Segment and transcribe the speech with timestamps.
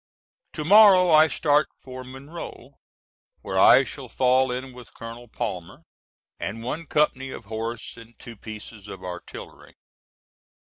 [0.53, 2.79] To morrow I start for Monroe,
[3.43, 5.83] where I shall fall in with Colonel Palmer
[6.39, 9.75] and one company of horse and two pieces of artillery.